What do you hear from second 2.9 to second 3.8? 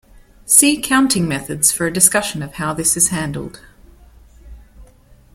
is handled.